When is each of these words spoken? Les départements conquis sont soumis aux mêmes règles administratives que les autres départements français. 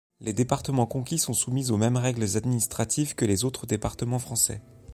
Les 0.19 0.33
départements 0.33 0.87
conquis 0.87 1.19
sont 1.19 1.33
soumis 1.35 1.69
aux 1.69 1.77
mêmes 1.77 1.95
règles 1.95 2.35
administratives 2.35 3.13
que 3.13 3.23
les 3.23 3.45
autres 3.45 3.67
départements 3.67 4.17
français. 4.17 4.63